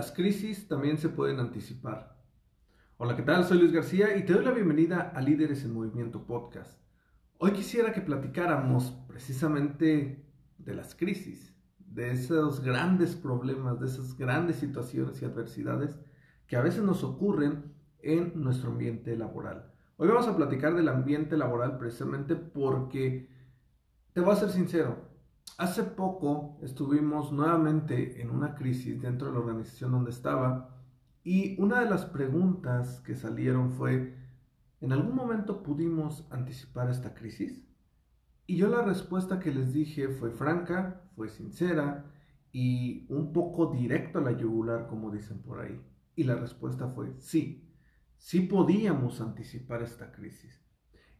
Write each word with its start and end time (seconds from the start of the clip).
Las 0.00 0.12
crisis 0.12 0.66
también 0.66 0.96
se 0.96 1.10
pueden 1.10 1.40
anticipar. 1.40 2.16
Hola, 2.96 3.16
¿qué 3.16 3.22
tal? 3.22 3.44
Soy 3.44 3.58
Luis 3.58 3.70
García 3.70 4.16
y 4.16 4.24
te 4.24 4.32
doy 4.32 4.42
la 4.42 4.52
bienvenida 4.52 5.12
a 5.14 5.20
Líderes 5.20 5.62
en 5.62 5.74
Movimiento 5.74 6.24
Podcast. 6.24 6.80
Hoy 7.36 7.50
quisiera 7.50 7.92
que 7.92 8.00
platicáramos 8.00 8.92
precisamente 9.06 10.24
de 10.56 10.74
las 10.74 10.94
crisis, 10.94 11.54
de 11.76 12.12
esos 12.12 12.62
grandes 12.62 13.14
problemas, 13.14 13.78
de 13.78 13.88
esas 13.88 14.16
grandes 14.16 14.56
situaciones 14.56 15.20
y 15.20 15.26
adversidades 15.26 16.00
que 16.46 16.56
a 16.56 16.62
veces 16.62 16.82
nos 16.82 17.04
ocurren 17.04 17.74
en 17.98 18.32
nuestro 18.42 18.70
ambiente 18.70 19.14
laboral. 19.18 19.70
Hoy 19.98 20.08
vamos 20.08 20.28
a 20.28 20.34
platicar 20.34 20.74
del 20.74 20.88
ambiente 20.88 21.36
laboral 21.36 21.76
precisamente 21.76 22.36
porque, 22.36 23.28
te 24.14 24.22
voy 24.22 24.32
a 24.32 24.36
ser 24.36 24.48
sincero, 24.48 25.09
hace 25.60 25.84
poco 25.84 26.58
estuvimos 26.62 27.32
nuevamente 27.32 28.20
en 28.20 28.30
una 28.30 28.54
crisis 28.54 29.00
dentro 29.00 29.28
de 29.28 29.34
la 29.34 29.40
organización 29.40 29.92
donde 29.92 30.10
estaba 30.10 30.76
y 31.22 31.60
una 31.60 31.80
de 31.80 31.90
las 31.90 32.06
preguntas 32.06 33.00
que 33.00 33.14
salieron 33.14 33.70
fue, 33.70 34.16
¿en 34.80 34.92
algún 34.92 35.14
momento 35.14 35.62
pudimos 35.62 36.26
anticipar 36.30 36.90
esta 36.90 37.14
crisis? 37.14 37.62
Y 38.46 38.56
yo 38.56 38.68
la 38.68 38.82
respuesta 38.82 39.38
que 39.38 39.52
les 39.52 39.72
dije 39.72 40.08
fue 40.08 40.30
franca, 40.30 41.02
fue 41.14 41.28
sincera 41.28 42.10
y 42.52 43.06
un 43.08 43.32
poco 43.32 43.66
directo 43.66 44.18
a 44.18 44.22
la 44.22 44.32
yugular, 44.32 44.88
como 44.88 45.10
dicen 45.10 45.42
por 45.42 45.60
ahí. 45.60 45.80
Y 46.16 46.24
la 46.24 46.34
respuesta 46.34 46.88
fue 46.88 47.14
sí 47.18 47.70
sí 48.20 48.40
podíamos 48.40 49.20
anticipar 49.20 49.82
esta 49.82 50.12
crisis. 50.12 50.62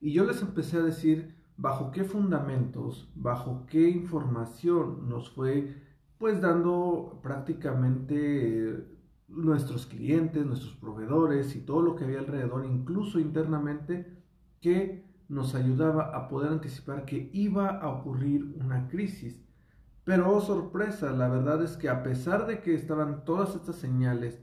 Y 0.00 0.12
yo 0.12 0.24
les 0.24 0.42
empecé 0.42 0.76
a 0.76 0.82
decir 0.82 1.39
bajo 1.60 1.90
qué 1.90 2.04
fundamentos, 2.04 3.12
bajo 3.14 3.66
qué 3.66 3.90
información 3.90 5.08
nos 5.08 5.30
fue 5.30 5.76
pues 6.16 6.40
dando 6.40 7.20
prácticamente 7.22 8.86
nuestros 9.28 9.86
clientes, 9.86 10.44
nuestros 10.44 10.74
proveedores 10.74 11.54
y 11.56 11.60
todo 11.60 11.82
lo 11.82 11.96
que 11.96 12.04
había 12.04 12.18
alrededor, 12.18 12.66
incluso 12.66 13.18
internamente, 13.20 14.22
que 14.60 15.06
nos 15.28 15.54
ayudaba 15.54 16.16
a 16.16 16.28
poder 16.28 16.50
anticipar 16.52 17.04
que 17.04 17.30
iba 17.32 17.68
a 17.68 17.88
ocurrir 17.88 18.56
una 18.58 18.88
crisis. 18.88 19.40
Pero 20.04 20.34
oh 20.34 20.40
sorpresa, 20.40 21.12
la 21.12 21.28
verdad 21.28 21.62
es 21.62 21.76
que 21.76 21.88
a 21.88 22.02
pesar 22.02 22.46
de 22.46 22.60
que 22.60 22.74
estaban 22.74 23.24
todas 23.24 23.54
estas 23.54 23.76
señales 23.76 24.40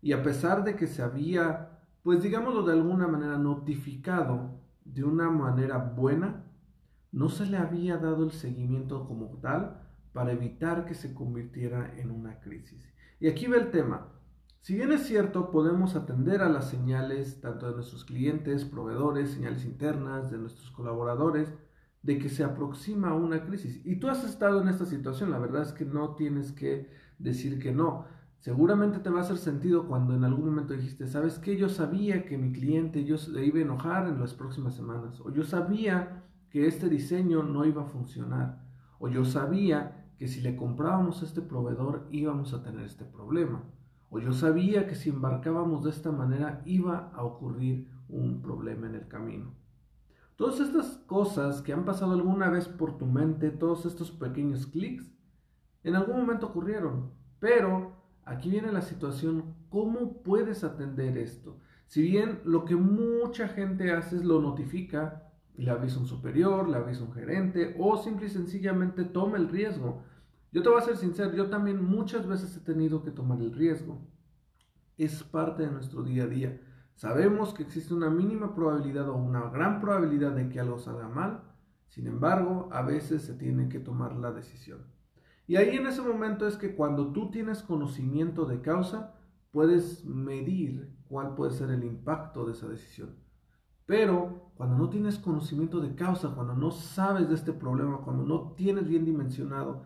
y 0.00 0.12
a 0.12 0.22
pesar 0.22 0.64
de 0.64 0.76
que 0.76 0.86
se 0.86 1.02
había 1.02 1.80
pues 2.02 2.22
digámoslo 2.22 2.62
de 2.62 2.72
alguna 2.72 3.06
manera, 3.06 3.36
notificado 3.36 4.60
de 4.84 5.04
una 5.04 5.30
manera 5.30 5.78
buena, 5.78 6.44
no 7.12 7.28
se 7.28 7.46
le 7.46 7.56
había 7.56 7.96
dado 7.96 8.24
el 8.24 8.32
seguimiento 8.32 9.06
como 9.06 9.38
tal 9.38 9.82
para 10.12 10.32
evitar 10.32 10.84
que 10.84 10.94
se 10.94 11.14
convirtiera 11.14 11.94
en 11.98 12.10
una 12.10 12.40
crisis. 12.40 12.92
Y 13.18 13.28
aquí 13.28 13.46
va 13.46 13.56
el 13.56 13.70
tema. 13.70 14.08
Si 14.60 14.74
bien 14.74 14.92
es 14.92 15.06
cierto, 15.06 15.50
podemos 15.50 15.96
atender 15.96 16.42
a 16.42 16.48
las 16.48 16.68
señales 16.68 17.40
tanto 17.40 17.66
de 17.66 17.74
nuestros 17.74 18.04
clientes, 18.04 18.64
proveedores, 18.64 19.30
señales 19.30 19.64
internas, 19.64 20.30
de 20.30 20.38
nuestros 20.38 20.70
colaboradores, 20.70 21.54
de 22.02 22.18
que 22.18 22.28
se 22.28 22.44
aproxima 22.44 23.14
una 23.14 23.44
crisis. 23.44 23.80
Y 23.84 23.96
tú 23.96 24.08
has 24.08 24.24
estado 24.24 24.60
en 24.60 24.68
esta 24.68 24.84
situación, 24.84 25.30
la 25.30 25.38
verdad 25.38 25.62
es 25.62 25.72
que 25.72 25.84
no 25.84 26.14
tienes 26.14 26.52
que 26.52 26.90
decir 27.18 27.58
que 27.58 27.72
no. 27.72 28.04
Seguramente 28.38 29.00
te 29.00 29.10
va 29.10 29.20
a 29.20 29.22
hacer 29.22 29.36
sentido 29.36 29.86
cuando 29.86 30.14
en 30.14 30.24
algún 30.24 30.46
momento 30.46 30.72
dijiste, 30.72 31.06
¿sabes 31.06 31.38
qué? 31.38 31.56
Yo 31.58 31.68
sabía 31.68 32.24
que 32.24 32.38
mi 32.38 32.52
cliente 32.52 33.04
yo 33.04 33.16
iba 33.38 33.58
a 33.58 33.62
enojar 33.62 34.08
en 34.08 34.18
las 34.18 34.34
próximas 34.34 34.74
semanas. 34.74 35.20
O 35.20 35.30
yo 35.30 35.44
sabía 35.44 36.24
que 36.50 36.66
este 36.66 36.88
diseño 36.88 37.42
no 37.42 37.64
iba 37.64 37.82
a 37.82 37.86
funcionar. 37.86 38.62
O 38.98 39.08
yo 39.08 39.24
sabía 39.24 40.12
que 40.18 40.28
si 40.28 40.40
le 40.40 40.56
comprábamos 40.56 41.22
este 41.22 41.40
proveedor 41.40 42.06
íbamos 42.10 42.52
a 42.52 42.62
tener 42.62 42.84
este 42.84 43.04
problema. 43.04 43.64
O 44.10 44.18
yo 44.18 44.32
sabía 44.32 44.86
que 44.86 44.94
si 44.94 45.10
embarcábamos 45.10 45.84
de 45.84 45.90
esta 45.90 46.10
manera 46.10 46.62
iba 46.66 47.10
a 47.14 47.24
ocurrir 47.24 47.88
un 48.08 48.42
problema 48.42 48.86
en 48.86 48.96
el 48.96 49.08
camino. 49.08 49.54
Todas 50.36 50.60
estas 50.60 50.98
cosas 51.06 51.62
que 51.62 51.72
han 51.72 51.84
pasado 51.84 52.12
alguna 52.12 52.50
vez 52.50 52.66
por 52.66 52.98
tu 52.98 53.06
mente, 53.06 53.50
todos 53.50 53.86
estos 53.86 54.10
pequeños 54.10 54.66
clics, 54.66 55.12
en 55.84 55.94
algún 55.94 56.16
momento 56.16 56.48
ocurrieron. 56.48 57.12
Pero 57.38 58.00
Aquí 58.30 58.48
viene 58.48 58.70
la 58.70 58.82
situación, 58.82 59.56
¿cómo 59.70 60.22
puedes 60.22 60.62
atender 60.62 61.18
esto? 61.18 61.58
Si 61.86 62.00
bien 62.00 62.40
lo 62.44 62.64
que 62.64 62.76
mucha 62.76 63.48
gente 63.48 63.90
hace 63.90 64.16
es 64.16 64.24
lo 64.24 64.40
notifica, 64.40 65.29
le 65.60 65.70
avisa 65.70 65.98
un 65.98 66.06
superior, 66.06 66.68
le 66.68 66.76
avisa 66.76 67.04
un 67.04 67.12
gerente 67.12 67.76
o 67.78 67.96
simple 67.96 68.26
y 68.26 68.30
sencillamente 68.30 69.04
toma 69.04 69.36
el 69.36 69.48
riesgo. 69.48 70.02
Yo 70.52 70.62
te 70.62 70.68
voy 70.68 70.78
a 70.78 70.84
ser 70.84 70.96
sincero, 70.96 71.32
yo 71.34 71.48
también 71.50 71.84
muchas 71.84 72.26
veces 72.26 72.56
he 72.56 72.60
tenido 72.60 73.02
que 73.02 73.10
tomar 73.10 73.40
el 73.40 73.52
riesgo. 73.52 74.00
Es 74.96 75.22
parte 75.22 75.64
de 75.64 75.70
nuestro 75.70 76.02
día 76.02 76.24
a 76.24 76.26
día. 76.26 76.60
Sabemos 76.94 77.54
que 77.54 77.62
existe 77.62 77.94
una 77.94 78.10
mínima 78.10 78.54
probabilidad 78.54 79.08
o 79.08 79.16
una 79.16 79.48
gran 79.50 79.80
probabilidad 79.80 80.32
de 80.32 80.48
que 80.48 80.60
algo 80.60 80.78
salga 80.78 81.08
mal. 81.08 81.42
Sin 81.88 82.06
embargo, 82.06 82.68
a 82.72 82.82
veces 82.82 83.22
se 83.22 83.34
tiene 83.34 83.68
que 83.68 83.80
tomar 83.80 84.16
la 84.16 84.32
decisión. 84.32 84.86
Y 85.46 85.56
ahí 85.56 85.76
en 85.76 85.86
ese 85.86 86.02
momento 86.02 86.46
es 86.46 86.56
que 86.56 86.74
cuando 86.74 87.12
tú 87.12 87.30
tienes 87.30 87.62
conocimiento 87.62 88.44
de 88.44 88.60
causa, 88.60 89.14
puedes 89.50 90.04
medir 90.04 90.94
cuál 91.08 91.34
puede 91.34 91.52
ser 91.52 91.70
el 91.70 91.84
impacto 91.84 92.44
de 92.44 92.52
esa 92.52 92.68
decisión. 92.68 93.16
Pero 93.90 94.52
cuando 94.54 94.78
no 94.78 94.88
tienes 94.88 95.18
conocimiento 95.18 95.80
de 95.80 95.96
causa, 95.96 96.32
cuando 96.36 96.54
no 96.54 96.70
sabes 96.70 97.28
de 97.28 97.34
este 97.34 97.52
problema, 97.52 98.02
cuando 98.02 98.22
no 98.22 98.52
tienes 98.52 98.86
bien 98.86 99.04
dimensionado 99.04 99.82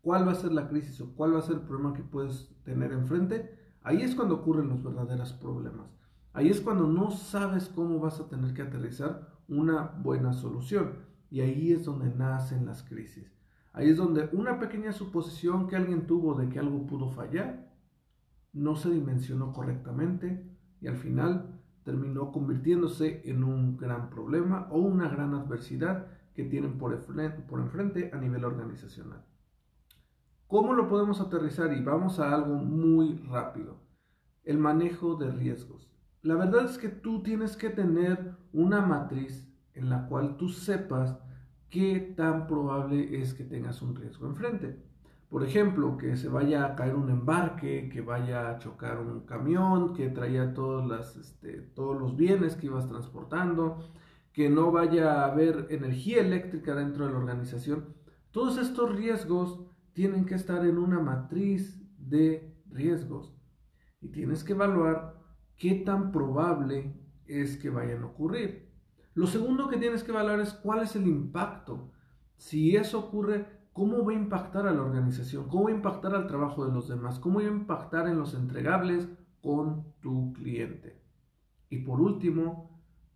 cuál 0.00 0.26
va 0.26 0.32
a 0.32 0.34
ser 0.34 0.50
la 0.50 0.66
crisis 0.66 1.00
o 1.00 1.14
cuál 1.14 1.34
va 1.34 1.38
a 1.38 1.42
ser 1.42 1.54
el 1.54 1.60
problema 1.60 1.94
que 1.94 2.02
puedes 2.02 2.52
tener 2.64 2.90
enfrente, 2.90 3.56
ahí 3.84 4.02
es 4.02 4.16
cuando 4.16 4.34
ocurren 4.34 4.70
los 4.70 4.82
verdaderos 4.82 5.34
problemas. 5.34 5.86
Ahí 6.32 6.48
es 6.48 6.60
cuando 6.60 6.88
no 6.88 7.12
sabes 7.12 7.68
cómo 7.68 8.00
vas 8.00 8.18
a 8.18 8.26
tener 8.26 8.54
que 8.54 8.62
aterrizar 8.62 9.28
una 9.46 9.82
buena 10.02 10.32
solución. 10.32 11.04
Y 11.30 11.40
ahí 11.40 11.70
es 11.70 11.84
donde 11.84 12.12
nacen 12.12 12.66
las 12.66 12.82
crisis. 12.82 13.32
Ahí 13.72 13.88
es 13.88 13.98
donde 13.98 14.30
una 14.32 14.58
pequeña 14.58 14.90
suposición 14.90 15.68
que 15.68 15.76
alguien 15.76 16.08
tuvo 16.08 16.34
de 16.34 16.48
que 16.48 16.58
algo 16.58 16.86
pudo 16.86 17.08
fallar 17.08 17.72
no 18.52 18.74
se 18.74 18.90
dimensionó 18.90 19.52
correctamente 19.52 20.44
y 20.80 20.88
al 20.88 20.96
final 20.96 21.53
terminó 21.84 22.32
convirtiéndose 22.32 23.22
en 23.24 23.44
un 23.44 23.76
gran 23.76 24.10
problema 24.10 24.66
o 24.70 24.78
una 24.78 25.08
gran 25.08 25.34
adversidad 25.34 26.06
que 26.34 26.44
tienen 26.44 26.78
por, 26.78 26.92
enfrente 26.92 28.10
a 28.12 28.16
nivel 28.16 28.44
organizacional. 28.44 29.24
¿Cómo 30.48 30.72
lo 30.72 30.88
podemos 30.88 31.20
aterrizar? 31.20 31.72
Y 31.72 31.82
vamos 31.82 32.18
a 32.18 32.34
algo 32.34 32.56
muy 32.56 33.18
rápido. 33.28 33.80
El 34.42 34.58
manejo 34.58 35.14
de 35.16 35.30
riesgos. 35.30 35.90
La 36.22 36.34
verdad 36.34 36.64
es 36.64 36.78
que 36.78 36.88
tú 36.88 37.22
tienes 37.22 37.56
que 37.56 37.70
tener 37.70 38.34
una 38.52 38.80
matriz 38.80 39.48
en 39.74 39.90
la 39.90 40.06
cual 40.06 40.36
tú 40.36 40.48
sepas 40.48 41.18
qué 41.70 42.14
tan 42.16 42.46
probable 42.46 43.20
es 43.20 43.34
que 43.34 43.44
tengas 43.44 43.82
un 43.82 43.94
riesgo 43.94 44.26
enfrente. 44.26 44.82
Por 45.34 45.42
ejemplo, 45.42 45.96
que 45.96 46.16
se 46.16 46.28
vaya 46.28 46.64
a 46.64 46.76
caer 46.76 46.94
un 46.94 47.10
embarque, 47.10 47.88
que 47.88 48.00
vaya 48.00 48.50
a 48.50 48.58
chocar 48.60 49.00
un 49.00 49.26
camión, 49.26 49.92
que 49.92 50.08
traía 50.08 50.54
todos, 50.54 50.86
las, 50.86 51.16
este, 51.16 51.54
todos 51.74 52.00
los 52.00 52.16
bienes 52.16 52.54
que 52.54 52.66
ibas 52.66 52.86
transportando, 52.86 53.80
que 54.32 54.48
no 54.48 54.70
vaya 54.70 55.10
a 55.10 55.32
haber 55.32 55.66
energía 55.70 56.20
eléctrica 56.20 56.76
dentro 56.76 57.04
de 57.04 57.12
la 57.14 57.18
organización. 57.18 57.96
Todos 58.30 58.58
estos 58.58 58.94
riesgos 58.94 59.58
tienen 59.92 60.24
que 60.24 60.36
estar 60.36 60.64
en 60.64 60.78
una 60.78 61.00
matriz 61.00 61.84
de 61.98 62.56
riesgos 62.70 63.36
y 64.00 64.12
tienes 64.12 64.44
que 64.44 64.52
evaluar 64.52 65.20
qué 65.56 65.74
tan 65.74 66.12
probable 66.12 66.94
es 67.26 67.56
que 67.56 67.70
vayan 67.70 68.04
a 68.04 68.06
ocurrir. 68.06 68.70
Lo 69.14 69.26
segundo 69.26 69.68
que 69.68 69.78
tienes 69.78 70.04
que 70.04 70.12
evaluar 70.12 70.38
es 70.38 70.52
cuál 70.52 70.84
es 70.84 70.94
el 70.94 71.08
impacto. 71.08 71.90
Si 72.36 72.76
eso 72.76 73.00
ocurre, 73.00 73.63
¿cómo 73.74 74.02
va 74.06 74.12
a 74.12 74.16
impactar 74.16 74.66
a 74.66 74.72
la 74.72 74.80
organización? 74.80 75.48
¿Cómo 75.48 75.64
va 75.64 75.70
a 75.70 75.74
impactar 75.74 76.14
al 76.14 76.26
trabajo 76.26 76.64
de 76.64 76.72
los 76.72 76.88
demás? 76.88 77.18
¿Cómo 77.18 77.40
va 77.40 77.44
a 77.44 77.48
impactar 77.48 78.08
en 78.08 78.18
los 78.18 78.32
entregables 78.32 79.06
con 79.42 79.92
tu 80.00 80.32
cliente? 80.32 81.02
Y 81.68 81.80
por 81.80 82.00
último, 82.00 82.74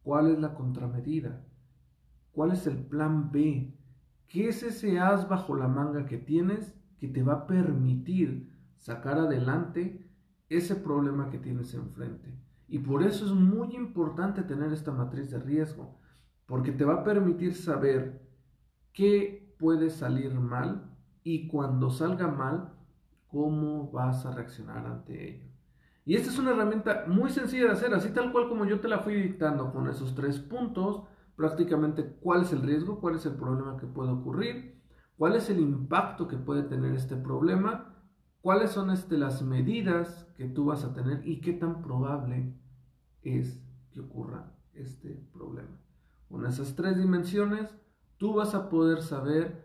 ¿Cuál 0.08 0.31
es 0.31 0.38
la 0.38 0.55
contramedida? 0.55 1.44
¿Cuál 2.32 2.52
es 2.52 2.66
el 2.66 2.78
plan 2.78 3.31
B? 3.31 3.76
¿Qué 4.26 4.49
es 4.49 4.62
ese 4.62 4.99
as 4.99 5.28
bajo 5.28 5.55
la 5.55 5.69
manga 5.69 6.06
que 6.06 6.16
tienes 6.16 6.75
que 6.99 7.08
te 7.08 7.22
va 7.22 7.34
a 7.34 7.46
permitir 7.46 8.50
sacar 8.78 9.19
adelante 9.19 10.10
ese 10.49 10.76
problema 10.76 11.28
que 11.28 11.38
tienes 11.38 11.75
enfrente? 11.75 12.40
Y 12.69 12.78
por 12.78 13.02
eso 13.02 13.26
es 13.26 13.32
muy 13.32 13.76
importante 13.76 14.43
tener 14.43 14.72
esta 14.72 14.93
matriz 14.93 15.31
de 15.31 15.40
riesgo, 15.40 15.99
porque 16.46 16.72
te 16.72 16.87
va 16.87 16.94
a 16.94 17.05
permitir 17.05 17.55
saber 17.55 18.26
qué 18.94 19.48
puede 19.58 19.90
salir 19.90 20.34
mal 20.34 20.90
y 21.22 21.49
cuando 21.49 21.90
salga 21.90 22.28
mal, 22.28 22.72
cómo 23.28 23.90
vas 23.90 24.25
a 24.25 24.32
reaccionar 24.32 24.87
ante 24.87 25.31
ello. 25.31 25.49
Y 26.05 26.14
esta 26.14 26.31
es 26.31 26.38
una 26.38 26.52
herramienta 26.52 27.05
muy 27.06 27.28
sencilla 27.28 27.66
de 27.66 27.72
hacer, 27.72 27.93
así 27.93 28.10
tal 28.10 28.32
cual 28.32 28.49
como 28.49 28.64
yo 28.64 28.81
te 28.81 28.88
la 28.88 29.00
fui 29.00 29.14
dictando 29.14 29.70
con 29.72 29.88
esos 29.88 30.14
tres 30.14 30.38
puntos, 30.38 31.02
prácticamente 31.37 32.16
cuál 32.20 32.43
es 32.43 32.52
el 32.52 32.62
riesgo, 32.62 32.99
cuál 32.99 33.16
es 33.16 33.26
el 33.26 33.34
problema 33.34 33.76
que 33.76 33.87
puede 33.87 34.10
ocurrir, 34.10 34.81
cuál 35.19 35.34
es 35.37 35.50
el 35.50 35.60
impacto 35.60 36.26
que 36.26 36.38
puede 36.38 36.62
tener 36.62 36.94
este 36.94 37.16
problema, 37.16 37.94
cuáles 38.40 38.70
son 38.70 38.90
este, 38.90 39.19
las 39.19 39.43
medidas 39.43 40.26
que 40.37 40.46
tú 40.46 40.64
vas 40.64 40.84
a 40.84 40.94
tener 40.94 41.20
y 41.28 41.40
qué 41.40 41.52
tan 41.52 41.82
probable 41.82 42.55
es 43.22 43.62
que 43.90 44.00
ocurra 44.00 44.55
este 44.72 45.22
problema. 45.32 45.78
Con 46.28 46.46
esas 46.46 46.75
tres 46.75 46.96
dimensiones, 46.96 47.75
tú 48.19 48.35
vas 48.35 48.55
a 48.55 48.69
poder 48.69 49.03
saber 49.03 49.65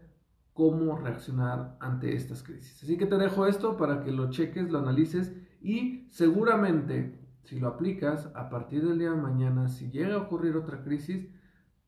cómo 0.54 0.98
reaccionar 0.98 1.78
ante 1.80 2.16
estas 2.16 2.44
crisis. 2.44 2.84
Así 2.84 2.98
que 2.98 3.08
te 3.08 3.18
dejo 3.18 3.48
esto 3.48 3.76
para 3.76 4.04
que 4.04 4.12
lo 4.12 4.30
cheques, 4.30 4.70
lo 4.70 4.80
analices 4.80 5.34
y 5.62 6.08
seguramente 6.12 7.20
si 7.44 7.60
lo 7.60 7.68
aplicas 7.68 8.32
a 8.36 8.50
partir 8.50 8.88
del 8.88 9.00
día 9.00 9.12
de 9.12 9.18
mañana, 9.18 9.68
si 9.68 9.90
llega 9.90 10.16
a 10.16 10.20
ocurrir 10.20 10.56
otra 10.56 10.84
crisis, 10.84 11.28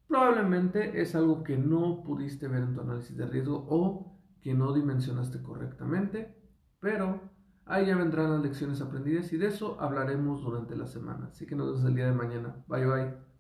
probablemente 0.07 1.01
es 1.01 1.15
algo 1.15 1.43
que 1.43 1.57
no 1.57 2.03
pudiste 2.03 2.47
ver 2.47 2.63
en 2.63 2.73
tu 2.73 2.81
análisis 2.81 3.15
de 3.15 3.25
riesgo 3.25 3.65
o 3.69 4.19
que 4.41 4.53
no 4.53 4.73
dimensionaste 4.73 5.41
correctamente, 5.41 6.35
pero 6.79 7.21
ahí 7.65 7.87
ya 7.87 7.95
vendrán 7.95 8.31
las 8.31 8.41
lecciones 8.41 8.81
aprendidas 8.81 9.31
y 9.33 9.37
de 9.37 9.47
eso 9.47 9.79
hablaremos 9.79 10.41
durante 10.41 10.75
la 10.75 10.87
semana. 10.87 11.29
Así 11.31 11.45
que 11.45 11.55
nos 11.55 11.67
vemos 11.67 11.85
el 11.85 11.95
día 11.95 12.05
de 12.05 12.13
mañana. 12.13 12.63
Bye 12.67 12.85
bye. 12.85 13.34